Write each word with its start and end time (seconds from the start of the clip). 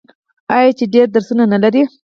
آیا 0.57 0.71
چې 0.77 0.85
ډیر 0.93 1.07
درسونه 1.15 1.43
نلري؟ 1.53 1.83